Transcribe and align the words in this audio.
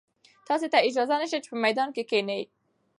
تاسي 0.47 0.67
ته 0.73 0.77
اجازه 0.87 1.15
نشته 1.21 1.39
چې 1.43 1.49
په 1.51 1.57
میدان 1.65 1.89
کې 1.95 2.03
کښېنئ. 2.09 2.43